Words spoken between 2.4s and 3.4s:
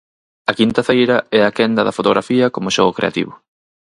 como xogo creativo.